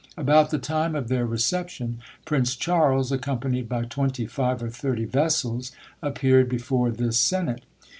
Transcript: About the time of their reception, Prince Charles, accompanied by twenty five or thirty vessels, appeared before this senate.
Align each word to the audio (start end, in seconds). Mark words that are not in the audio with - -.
About 0.17 0.49
the 0.49 0.57
time 0.57 0.95
of 0.95 1.09
their 1.09 1.27
reception, 1.27 1.99
Prince 2.25 2.55
Charles, 2.55 3.11
accompanied 3.11 3.69
by 3.69 3.83
twenty 3.85 4.25
five 4.25 4.63
or 4.63 4.71
thirty 4.71 5.05
vessels, 5.05 5.71
appeared 6.01 6.49
before 6.49 6.89
this 6.89 7.19
senate. 7.19 7.61